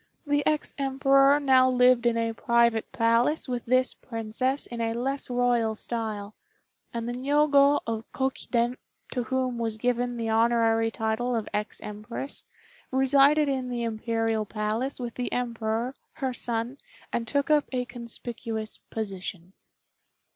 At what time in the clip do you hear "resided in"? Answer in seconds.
12.89-13.69